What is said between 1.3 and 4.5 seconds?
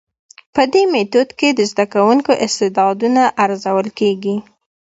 کي د زده کوونکو استعدادونه ارزول کيږي.